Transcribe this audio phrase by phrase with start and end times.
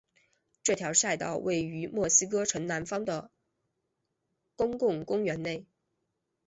[0.63, 3.31] 这条赛道位于墨西哥城南方的的
[4.55, 5.67] 公共公园内。